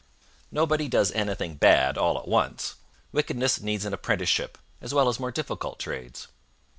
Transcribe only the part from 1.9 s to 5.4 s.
all at once. Wickedness needs an apprenticeship as well as more